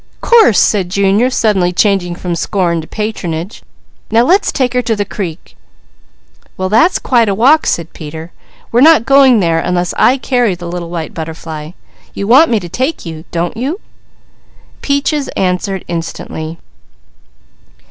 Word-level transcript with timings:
"Course!" 0.19 0.59
said 0.59 0.89
Junior, 0.89 1.29
suddenly 1.29 1.71
changing 1.71 2.15
from 2.15 2.33
scorn 2.33 2.81
to 2.81 2.87
patronage. 2.87 3.61
"Now 4.09 4.23
let's 4.23 4.51
take 4.51 4.73
her 4.73 4.81
to 4.81 4.95
the 4.95 5.05
creek!" 5.05 5.55
"Well 6.57 6.69
that's 6.69 6.97
quite 6.97 7.29
a 7.29 7.35
walk," 7.35 7.67
said 7.67 7.93
Peter. 7.93 8.31
"We're 8.71 8.81
not 8.81 9.05
going 9.05 9.41
there 9.41 9.59
unless 9.59 9.93
I 9.99 10.17
carry 10.17 10.55
the 10.55 10.67
Little 10.67 10.89
White 10.89 11.13
Butterfly. 11.13 11.73
You 12.15 12.25
want 12.25 12.49
me 12.49 12.59
to 12.61 12.67
take 12.67 13.05
you, 13.05 13.25
don't 13.29 13.55
you?" 13.55 13.79
Peaches 14.81 15.27
answered 15.37 15.85
instantly. 15.87 16.57